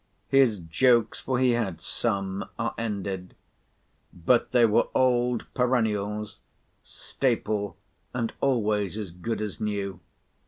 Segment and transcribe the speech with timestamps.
[0.29, 3.35] His jokes (for he had some) are ended;
[4.11, 6.39] but they were old Perennials,
[6.83, 7.77] staple,
[8.11, 9.99] and always as good as new.